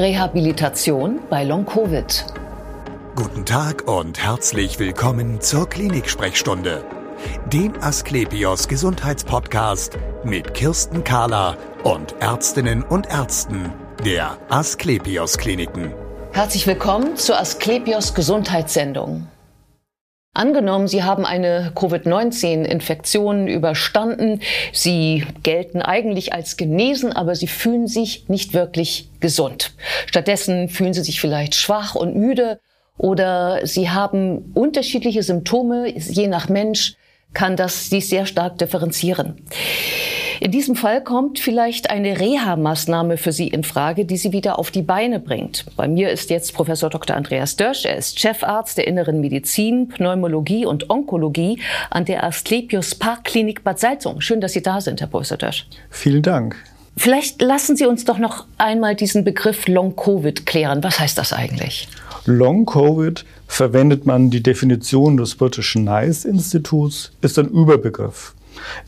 [0.00, 2.24] Rehabilitation bei Long-Covid.
[3.16, 6.82] Guten Tag und herzlich willkommen zur Klinik-Sprechstunde,
[7.52, 15.92] dem Asklepios Gesundheitspodcast mit Kirsten Kahler und Ärztinnen und Ärzten der Asklepios Kliniken.
[16.32, 19.26] Herzlich willkommen zur Asklepios Gesundheitssendung.
[20.32, 24.40] Angenommen, Sie haben eine Covid-19-Infektion überstanden.
[24.72, 29.72] Sie gelten eigentlich als genesen, aber Sie fühlen sich nicht wirklich gesund.
[30.06, 32.60] Stattdessen fühlen Sie sich vielleicht schwach und müde
[32.96, 35.88] oder Sie haben unterschiedliche Symptome.
[35.98, 36.94] Je nach Mensch
[37.34, 39.44] kann das sich sehr stark differenzieren.
[40.42, 44.70] In diesem Fall kommt vielleicht eine Reha-Maßnahme für Sie in Frage, die Sie wieder auf
[44.70, 45.66] die Beine bringt.
[45.76, 47.14] Bei mir ist jetzt Professor Dr.
[47.14, 47.84] Andreas Dörsch.
[47.84, 54.22] Er ist Chefarzt der Inneren Medizin, Pneumologie und Onkologie an der Asklepios Parkklinik Bad Salzung.
[54.22, 55.66] Schön, dass Sie da sind, Herr Professor Dörsch.
[55.90, 56.56] Vielen Dank.
[56.96, 60.82] Vielleicht lassen Sie uns doch noch einmal diesen Begriff Long-Covid klären.
[60.82, 61.86] Was heißt das eigentlich?
[62.24, 68.34] Long-Covid verwendet man die Definition des British NICE Instituts, ist ein Überbegriff.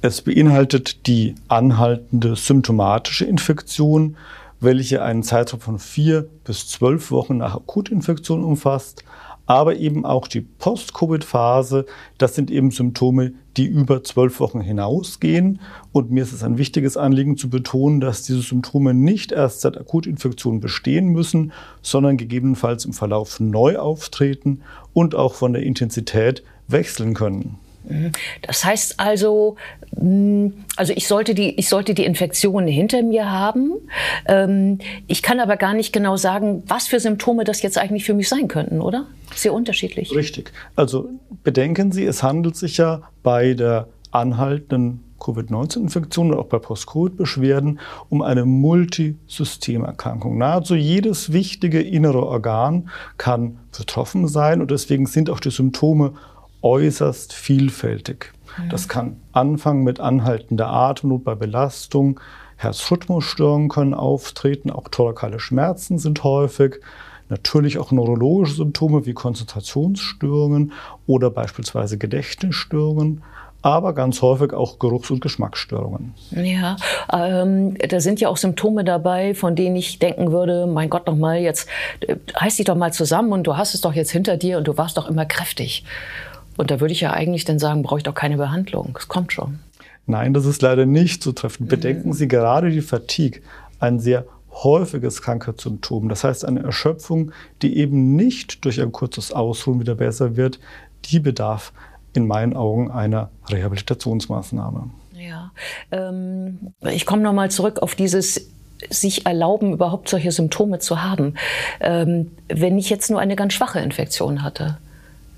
[0.01, 4.17] Es beinhaltet die anhaltende symptomatische Infektion,
[4.61, 9.05] welche einen Zeitraum von vier bis zwölf Wochen nach Akutinfektion umfasst,
[9.47, 11.87] aber eben auch die Post-Covid-Phase.
[12.17, 15.61] Das sind eben Symptome, die über zwölf Wochen hinausgehen.
[15.91, 19.77] Und mir ist es ein wichtiges Anliegen zu betonen, dass diese Symptome nicht erst seit
[19.77, 21.53] Akutinfektion bestehen müssen,
[21.83, 27.59] sondern gegebenenfalls im Verlauf neu auftreten und auch von der Intensität wechseln können.
[27.84, 28.12] Mhm.
[28.42, 29.56] Das heißt also,
[29.97, 33.72] mm, also ich sollte die, ich sollte die Infektion hinter mir haben.
[34.27, 38.14] Ähm, ich kann aber gar nicht genau sagen, was für Symptome das jetzt eigentlich für
[38.14, 39.06] mich sein könnten, oder?
[39.34, 40.14] Sehr unterschiedlich.
[40.14, 40.53] Richtig.
[40.77, 41.08] Also
[41.42, 48.22] bedenken Sie, es handelt sich ja bei der anhaltenden Covid-19-Infektion oder auch bei Post-Covid-Beschwerden um
[48.22, 50.36] eine Multisystemerkrankung.
[50.36, 56.14] Nahezu jedes wichtige innere Organ kann betroffen sein und deswegen sind auch die Symptome
[56.63, 58.33] äußerst vielfältig.
[58.59, 58.69] Mhm.
[58.71, 62.21] Das kann anfangen mit anhaltender Atemnot bei Belastung,
[62.56, 66.77] Herzrhythmusstörungen können auftreten, auch thorakale Schmerzen sind häufig,
[67.28, 70.72] natürlich auch neurologische Symptome wie Konzentrationsstörungen
[71.06, 73.22] oder beispielsweise Gedächtnisstörungen
[73.62, 76.15] aber ganz häufig auch Geruchs- und Geschmacksstörungen.
[76.33, 76.77] Ja,
[77.12, 81.17] ähm, da sind ja auch Symptome dabei, von denen ich denken würde, mein Gott noch
[81.17, 81.69] mal, jetzt
[82.01, 84.67] äh, reiß dich doch mal zusammen und du hast es doch jetzt hinter dir und
[84.67, 85.84] du warst doch immer kräftig.
[86.57, 88.97] Und da würde ich ja eigentlich dann sagen, brauche ich doch keine Behandlung.
[88.99, 89.61] Es kommt schon.
[90.07, 91.69] Nein, das ist leider nicht zutreffend.
[91.69, 92.13] Bedenken mhm.
[92.13, 93.41] Sie gerade die Fatigue,
[93.79, 96.09] ein sehr häufiges Krankheitssymptom.
[96.09, 97.33] Das heißt, eine Erschöpfung,
[97.63, 100.61] die eben nicht durch ein kurzes Ausruhen wieder besser wird,
[101.07, 101.73] die bedarf
[102.15, 104.91] in meinen Augen einer Rehabilitationsmaßnahme.
[105.17, 105.53] Ja,
[105.91, 108.51] ähm, ich komme nochmal zurück auf dieses
[108.91, 111.34] sich erlauben, überhaupt solche Symptome zu haben.
[111.81, 114.79] Ähm, wenn ich jetzt nur eine ganz schwache Infektion hatte,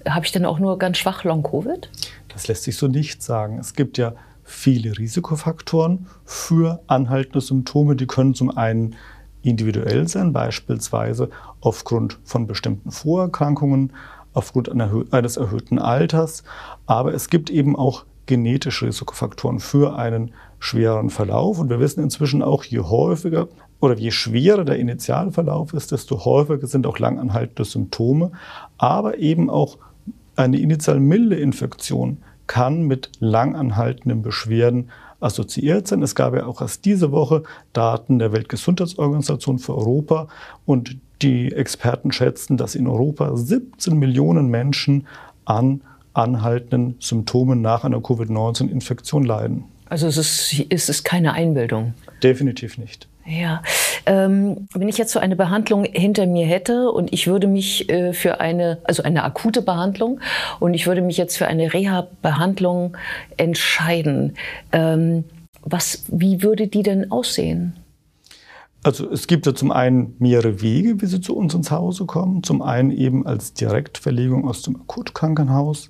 [0.08, 1.88] habe ich denn auch nur ganz schwach Long-Covid?
[2.28, 3.58] Das lässt sich so nicht sagen.
[3.58, 7.96] Es gibt ja viele Risikofaktoren für anhaltende Symptome.
[7.96, 8.96] Die können zum einen
[9.42, 13.92] individuell sein, beispielsweise aufgrund von bestimmten Vorerkrankungen,
[14.32, 14.70] aufgrund
[15.12, 16.44] eines erhöhten Alters.
[16.86, 21.58] Aber es gibt eben auch genetische Risikofaktoren für einen schwereren Verlauf.
[21.58, 23.48] Und wir wissen inzwischen auch, je häufiger
[23.80, 28.32] oder je schwerer der Initialverlauf ist, desto häufiger sind auch langanhaltende Symptome,
[28.78, 29.76] aber eben auch
[30.36, 34.90] eine initial milde Infektion kann mit langanhaltenden Beschwerden
[35.20, 36.02] assoziiert sein.
[36.02, 40.28] Es gab ja auch erst diese Woche Daten der Weltgesundheitsorganisation für Europa
[40.66, 45.06] und die Experten schätzen, dass in Europa 17 Millionen Menschen
[45.44, 45.80] an
[46.12, 49.64] anhaltenden Symptomen nach einer Covid-19-Infektion leiden.
[49.86, 51.94] Also es ist, es ist keine Einbildung.
[52.22, 53.08] Definitiv nicht.
[53.26, 53.62] Ja,
[54.06, 58.12] ähm, wenn ich jetzt so eine Behandlung hinter mir hätte und ich würde mich äh,
[58.12, 60.20] für eine, also eine akute Behandlung
[60.60, 62.96] und ich würde mich jetzt für eine Reha-Behandlung
[63.36, 64.34] entscheiden,
[64.72, 65.24] ähm,
[65.62, 67.74] was, wie würde die denn aussehen?
[68.82, 72.42] Also es gibt ja zum einen mehrere Wege, wie sie zu uns ins Hause kommen.
[72.42, 75.88] Zum einen eben als Direktverlegung aus dem Akutkrankenhaus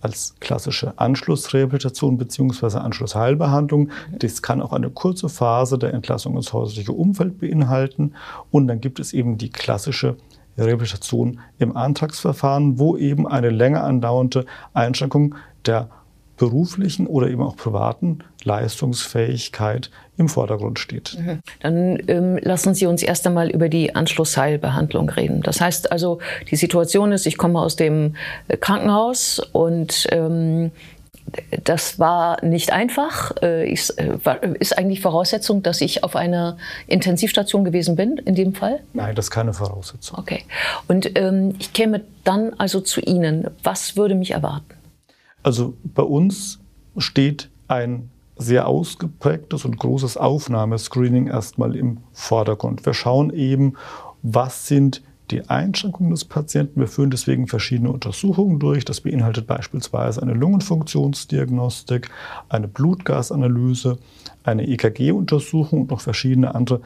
[0.00, 2.78] als klassische Anschlussrehabilitation bzw.
[2.78, 3.90] Anschlussheilbehandlung.
[4.18, 8.12] Das kann auch eine kurze Phase der Entlassung ins häusliche Umfeld beinhalten.
[8.50, 10.16] Und dann gibt es eben die klassische
[10.58, 15.34] Rehabilitation im Antragsverfahren, wo eben eine länger andauernde Einschränkung
[15.66, 15.88] der
[16.36, 21.16] beruflichen oder eben auch privaten Leistungsfähigkeit im Vordergrund steht.
[21.18, 21.40] Mhm.
[21.60, 25.42] Dann ähm, lassen Sie uns erst einmal über die Anschlussheilbehandlung reden.
[25.42, 28.16] Das heißt also, die Situation ist, ich komme aus dem
[28.48, 30.70] äh, Krankenhaus und ähm,
[31.64, 33.32] das war nicht einfach.
[33.42, 34.16] Äh, ist, äh,
[34.60, 36.56] ist eigentlich Voraussetzung, dass ich auf einer
[36.86, 38.80] Intensivstation gewesen bin, in dem Fall?
[38.92, 40.18] Nein, das ist keine Voraussetzung.
[40.18, 40.44] Okay.
[40.88, 43.48] Und ähm, ich käme dann also zu Ihnen.
[43.62, 44.75] Was würde mich erwarten?
[45.46, 46.58] Also bei uns
[46.98, 52.84] steht ein sehr ausgeprägtes und großes Aufnahmescreening erstmal im Vordergrund.
[52.84, 53.74] Wir schauen eben,
[54.22, 56.80] was sind die Einschränkungen des Patienten.
[56.80, 58.84] Wir führen deswegen verschiedene Untersuchungen durch.
[58.84, 62.10] Das beinhaltet beispielsweise eine Lungenfunktionsdiagnostik,
[62.48, 63.98] eine Blutgasanalyse,
[64.42, 66.80] eine EKG-Untersuchung und noch verschiedene andere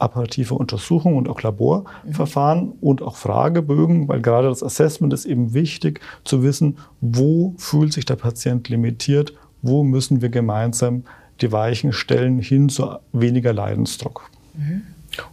[0.00, 2.72] apparative Untersuchungen und auch Laborverfahren mhm.
[2.80, 8.04] und auch Fragebögen, weil gerade das Assessment ist eben wichtig zu wissen, wo fühlt sich
[8.04, 11.04] der Patient limitiert, wo müssen wir gemeinsam
[11.40, 14.30] die Weichen stellen hin zu weniger Leidensdruck.
[14.54, 14.82] Mhm.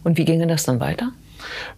[0.04, 1.12] Und wie ginge das dann weiter?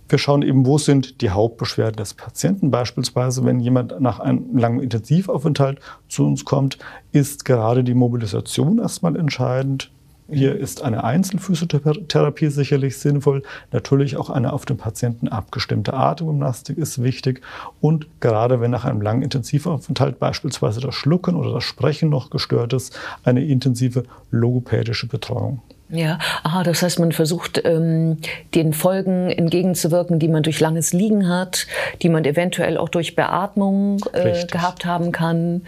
[0.08, 2.70] Wir schauen eben, wo sind die Hauptbeschwerden des Patienten.
[2.70, 6.78] Beispielsweise, wenn jemand nach einem langen Intensivaufenthalt zu uns kommt,
[7.12, 9.90] ist gerade die Mobilisation erstmal entscheidend.
[10.32, 13.42] Hier ist eine Einzelphysiotherapie sicherlich sinnvoll.
[13.72, 17.42] Natürlich auch eine auf den Patienten abgestimmte Atemgymnastik ist wichtig.
[17.80, 22.72] Und gerade wenn nach einem langen Intensivaufenthalt beispielsweise das Schlucken oder das Sprechen noch gestört
[22.72, 25.62] ist, eine intensive logopädische Betreuung.
[25.92, 28.18] Ja, aha, das heißt, man versucht, ähm,
[28.54, 31.66] den Folgen entgegenzuwirken, die man durch langes Liegen hat,
[32.02, 35.62] die man eventuell auch durch Beatmung äh, gehabt haben kann.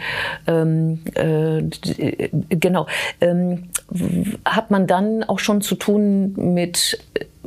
[0.47, 1.63] Ähm, äh,
[2.51, 2.87] genau.
[3.21, 3.69] Ähm,
[4.45, 6.99] hat man dann auch schon zu tun mit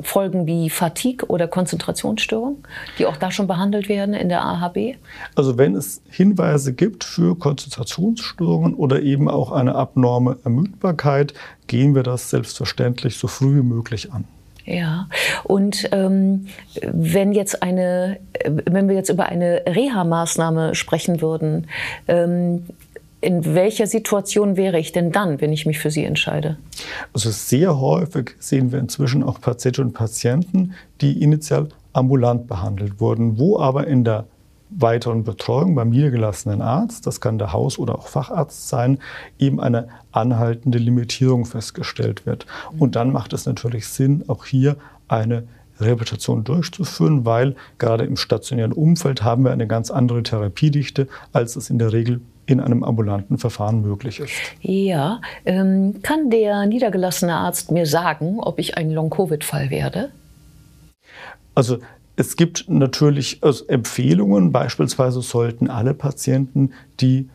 [0.02, 2.64] Folgen wie Fatigue oder Konzentrationsstörung,
[3.00, 4.96] die auch da schon behandelt werden in der AHB?
[5.36, 11.34] Also wenn es Hinweise gibt für Konzentrationsstörungen oder eben auch eine abnorme Ermüdbarkeit,
[11.68, 14.26] gehen wir das selbstverständlich so früh wie möglich an.
[14.66, 15.08] Ja,
[15.44, 16.48] und ähm,
[16.82, 21.68] wenn jetzt eine, wenn wir jetzt über eine Reha-Maßnahme sprechen würden,
[22.08, 22.66] ähm,
[23.22, 26.58] in welcher Situation wäre ich denn dann, wenn ich mich für sie entscheide?
[27.14, 33.40] Also sehr häufig sehen wir inzwischen auch Patientinnen und Patienten, die initial ambulant behandelt wurden,
[33.40, 34.26] wo aber in der
[34.70, 39.00] weiteren Betreuung beim niedergelassenen Arzt, das kann der Haus- oder auch Facharzt sein,
[39.40, 42.46] eben eine anhaltende Limitierung festgestellt wird.
[42.78, 44.76] Und dann macht es natürlich Sinn, auch hier
[45.08, 45.48] eine
[45.80, 51.70] Rehabilitation durchzuführen, weil gerade im stationären Umfeld haben wir eine ganz andere Therapiedichte, als es
[51.70, 54.34] in der Regel in einem ambulanten Verfahren möglich ist.
[54.62, 60.12] Ja, ähm, kann der niedergelassene Arzt mir sagen, ob ich ein Long-Covid-Fall werde?
[61.56, 61.80] Also
[62.16, 67.30] es gibt natürlich also Empfehlungen, beispielsweise sollten alle Patienten, die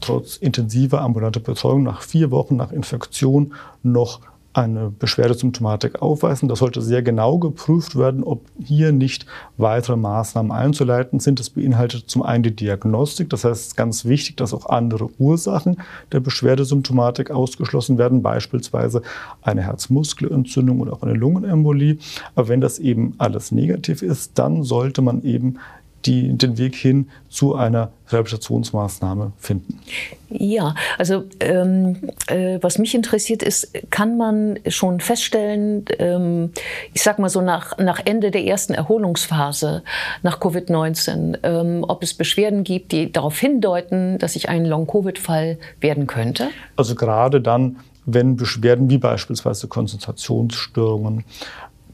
[0.00, 4.20] trotz intensiver ambulanter Betreuung nach vier Wochen nach Infektion noch
[4.56, 6.48] eine Beschwerdesymptomatik aufweisen.
[6.48, 9.26] Das sollte sehr genau geprüft werden, ob hier nicht
[9.58, 11.38] weitere Maßnahmen einzuleiten sind.
[11.38, 13.28] Das beinhaltet zum einen die Diagnostik.
[13.30, 15.76] Das heißt, es ist ganz wichtig, dass auch andere Ursachen
[16.12, 19.02] der Beschwerdesymptomatik ausgeschlossen werden, beispielsweise
[19.42, 21.98] eine Herzmuskelentzündung oder auch eine Lungenembolie.
[22.34, 25.58] Aber wenn das eben alles negativ ist, dann sollte man eben
[26.06, 29.80] die, den Weg hin zu einer Rehabilitationsmaßnahme finden?
[30.28, 36.50] Ja, also ähm, äh, was mich interessiert ist, kann man schon feststellen, ähm,
[36.92, 39.82] ich sag mal so nach, nach Ende der ersten Erholungsphase
[40.22, 46.06] nach Covid-19, ähm, ob es Beschwerden gibt, die darauf hindeuten, dass ich ein Long-Covid-Fall werden
[46.06, 46.48] könnte?
[46.76, 51.24] Also gerade dann, wenn Beschwerden wie beispielsweise Konzentrationsstörungen,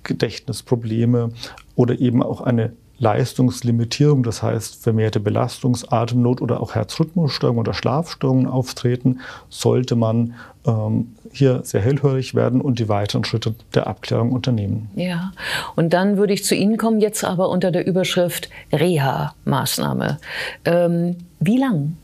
[0.05, 1.31] Gedächtnisprobleme
[1.75, 9.19] oder eben auch eine Leistungslimitierung, das heißt vermehrte Belastungsatemnot oder auch Herzrhythmusstörungen oder Schlafstörungen auftreten,
[9.51, 14.89] sollte man ähm, hier sehr hellhörig werden und die weiteren Schritte der Abklärung unternehmen.
[14.95, 15.33] Ja,
[15.75, 20.19] und dann würde ich zu Ihnen kommen, jetzt aber unter der Überschrift Reha-Maßnahme.
[20.65, 21.97] Ähm, wie lang?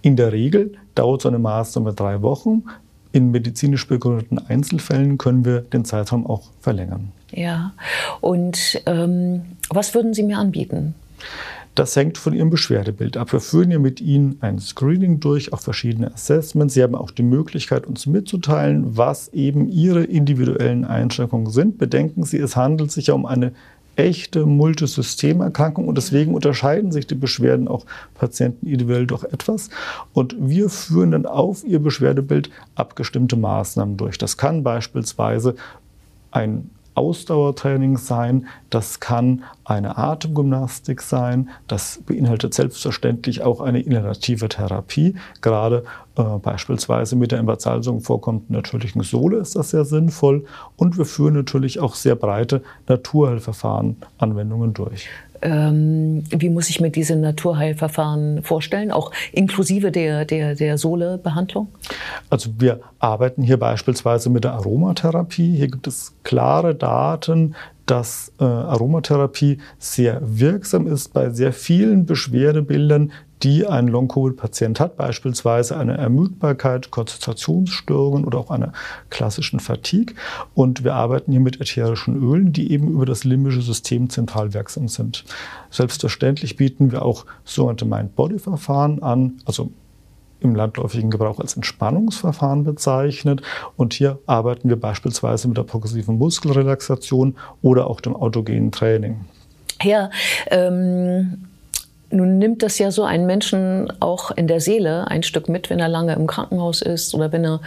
[0.00, 2.64] In der Regel dauert so eine Maßnahme drei Wochen.
[3.12, 7.12] In medizinisch begründeten Einzelfällen können wir den Zeitraum auch verlängern.
[7.32, 7.72] Ja,
[8.22, 10.94] und ähm, was würden Sie mir anbieten?
[11.74, 13.32] Das hängt von Ihrem Beschwerdebild ab.
[13.32, 16.74] Wir führen ja mit Ihnen ein Screening durch, auch verschiedene Assessments.
[16.74, 21.78] Sie haben auch die Möglichkeit, uns mitzuteilen, was eben Ihre individuellen Einschränkungen sind.
[21.78, 23.52] Bedenken Sie, es handelt sich ja um eine
[23.96, 27.84] echte Multisystemerkrankung und deswegen unterscheiden sich die Beschwerden auch
[28.14, 29.68] Patienten individuell doch etwas.
[30.12, 34.18] Und wir führen dann auf Ihr Beschwerdebild abgestimmte Maßnahmen durch.
[34.18, 35.54] Das kann beispielsweise
[36.30, 45.14] ein Ausdauertraining sein, das kann eine Atemgymnastik sein, das beinhaltet selbstverständlich auch eine inhalative Therapie.
[45.40, 45.84] Gerade
[46.16, 50.44] äh, beispielsweise mit der im Basalsung vorkommenden natürlichen Sohle ist das sehr sinnvoll.
[50.76, 55.08] Und wir führen natürlich auch sehr breite Naturheilverfahren, Anwendungen durch.
[55.42, 61.68] Ähm, wie muss ich mir diese Naturheilverfahren vorstellen, auch inklusive der, der, der Sohlebehandlung?
[62.28, 65.56] Also wir arbeiten hier beispielsweise mit der Aromatherapie.
[65.56, 67.54] Hier gibt es klare Daten,
[67.86, 75.76] dass äh, Aromatherapie sehr wirksam ist bei sehr vielen Beschwerdebildern, die ein Long-Covid-Patient hat, beispielsweise
[75.76, 78.72] eine Ermüdbarkeit, Konzentrationsstörungen oder auch einer
[79.08, 80.14] klassischen Fatigue.
[80.54, 84.88] Und wir arbeiten hier mit ätherischen Ölen, die eben über das limbische System zentral wirksam
[84.88, 85.24] sind.
[85.70, 89.70] Selbstverständlich bieten wir auch sogenannte Mind-Body-Verfahren an, also
[90.40, 93.42] im landläufigen Gebrauch als Entspannungsverfahren bezeichnet.
[93.76, 99.26] Und hier arbeiten wir beispielsweise mit der progressiven Muskelrelaxation oder auch dem autogenen Training.
[99.82, 100.10] Ja,
[100.50, 101.49] ähm
[102.10, 105.78] nun nimmt das ja so einen Menschen auch in der Seele ein Stück mit, wenn
[105.78, 107.60] er lange im Krankenhaus ist oder wenn er,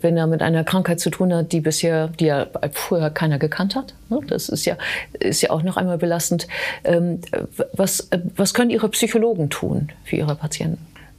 [0.00, 3.76] wenn er mit einer Krankheit zu tun hat, die bisher, die ja vorher keiner gekannt
[3.76, 3.94] hat.
[4.08, 4.20] Ne?
[4.26, 4.76] Das ist ja,
[5.18, 6.48] ist ja auch noch einmal belastend.
[6.84, 7.20] Ähm,
[7.74, 10.78] was, was können Ihre Psychologen tun für Ihre Patienten?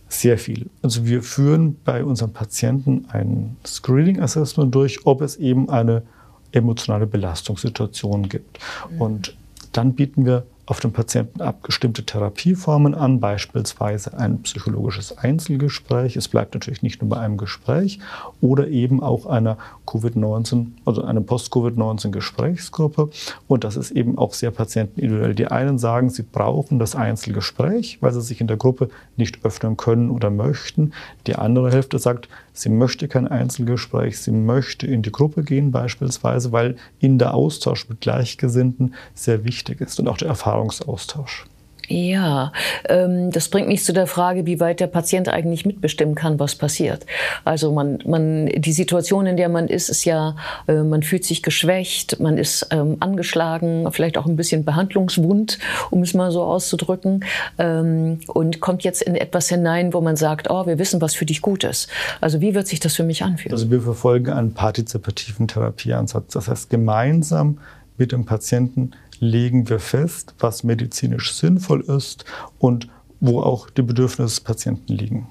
[0.09, 0.69] Sehr viel.
[0.81, 6.03] Also wir führen bei unseren Patienten ein Screening-Assessment durch, ob es eben eine
[6.51, 8.59] emotionale Belastungssituation gibt.
[8.91, 9.01] Mhm.
[9.01, 9.37] Und
[9.71, 16.15] dann bieten wir auf den Patienten abgestimmte Therapieformen an, beispielsweise ein psychologisches Einzelgespräch.
[16.15, 17.99] Es bleibt natürlich nicht nur bei einem Gespräch
[18.39, 23.09] oder eben auch einer Covid-19, also eine Post-Covid-19-Gesprächsgruppe.
[23.47, 25.35] Und das ist eben auch sehr patientenindividuell.
[25.35, 29.75] Die einen sagen, sie brauchen das Einzelgespräch, weil sie sich in der Gruppe nicht öffnen
[29.75, 30.93] können oder möchten.
[31.27, 36.51] Die andere Hälfte sagt, sie möchte kein Einzelgespräch, sie möchte in die Gruppe gehen beispielsweise,
[36.51, 41.45] weil ihnen der Austausch mit Gleichgesinnten sehr wichtig ist und auch der Erfahrungsaustausch.
[41.89, 42.53] Ja,
[42.87, 46.55] ähm, das bringt mich zu der Frage, wie weit der Patient eigentlich mitbestimmen kann, was
[46.55, 47.05] passiert.
[47.43, 50.35] Also man, man, die Situation, in der man ist, ist ja,
[50.67, 55.59] äh, man fühlt sich geschwächt, man ist ähm, angeschlagen, vielleicht auch ein bisschen behandlungswund,
[55.91, 57.25] um es mal so auszudrücken,
[57.57, 61.25] ähm, und kommt jetzt in etwas hinein, wo man sagt, oh, wir wissen, was für
[61.25, 61.89] dich gut ist.
[62.21, 63.53] Also wie wird sich das für mich anfühlen?
[63.53, 66.33] Also wir verfolgen einen partizipativen Therapieansatz.
[66.33, 67.59] Das heißt, gemeinsam
[67.97, 68.91] mit dem Patienten
[69.23, 72.25] legen wir fest, was medizinisch sinnvoll ist
[72.59, 72.87] und
[73.19, 75.27] wo auch die Bedürfnisse des Patienten liegen.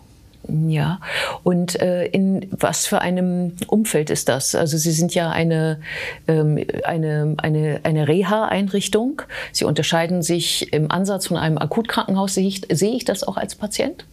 [0.66, 0.98] Ja,
[1.44, 4.56] und äh, in was für einem Umfeld ist das?
[4.56, 5.78] Also Sie sind ja eine,
[6.26, 9.22] ähm, eine, eine, eine Reha-Einrichtung.
[9.52, 12.34] Sie unterscheiden sich im Ansatz von einem Akutkrankenhaus.
[12.34, 14.04] Sehe ich, sehe ich das auch als Patient?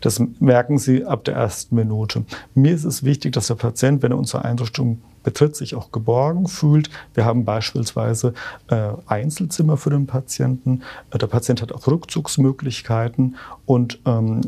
[0.00, 2.24] Das merken Sie ab der ersten Minute.
[2.54, 6.46] Mir ist es wichtig, dass der Patient, wenn er unsere Einrichtung betritt, sich auch geborgen
[6.48, 6.90] fühlt.
[7.14, 8.34] Wir haben beispielsweise
[8.68, 10.82] äh, Einzelzimmer für den Patienten.
[11.10, 14.40] Äh, der Patient hat auch Rückzugsmöglichkeiten und ähm,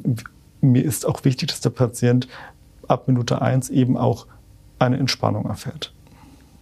[0.60, 2.28] mir ist auch wichtig, dass der Patient
[2.86, 4.26] ab Minute eins eben auch
[4.78, 5.92] eine Entspannung erfährt.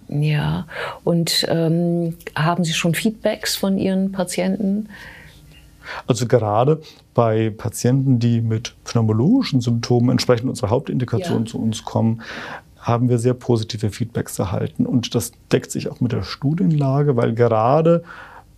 [0.09, 0.67] Ja,
[1.05, 4.89] und ähm, haben Sie schon Feedbacks von Ihren Patienten?
[6.07, 6.81] Also gerade
[7.15, 11.51] bei Patienten, die mit pneumologischen Symptomen entsprechend unserer Hauptindikation ja.
[11.51, 12.23] zu uns kommen,
[12.89, 14.87] haben wir sehr positive Feedbacks erhalten.
[14.87, 18.03] Und das deckt sich auch mit der Studienlage, weil gerade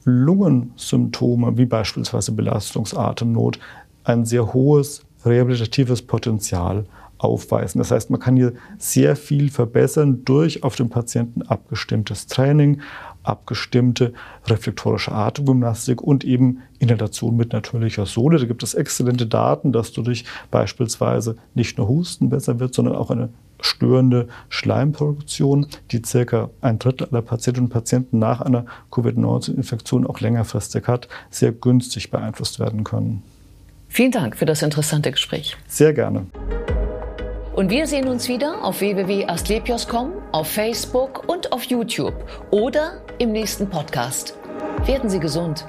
[0.04, 3.58] Lungensymptome wie beispielsweise Belastungsatemnot
[4.04, 6.87] ein sehr hohes rehabilitatives Potenzial
[7.18, 7.78] aufweisen.
[7.78, 12.80] Das heißt, man kann hier sehr viel verbessern durch auf den Patienten abgestimmtes Training,
[13.22, 14.14] abgestimmte
[14.46, 18.38] reflektorische Atemgymnastik und eben Inhalation mit natürlicher Sohle.
[18.38, 23.10] Da gibt es exzellente Daten, dass dadurch beispielsweise nicht nur Husten besser wird, sondern auch
[23.10, 23.28] eine
[23.62, 30.87] störende Schleimproduktion, die circa ein Drittel aller Patientinnen und Patienten nach einer Covid-19-Infektion auch längerfristig
[30.87, 33.23] hat, sehr günstig beeinflusst werden können.
[33.88, 35.57] Vielen Dank für das interessante Gespräch.
[35.67, 36.26] Sehr gerne.
[37.55, 42.14] Und wir sehen uns wieder auf www.astlepios.com, auf Facebook und auf YouTube
[42.50, 44.38] oder im nächsten Podcast.
[44.87, 45.67] Werden Sie gesund.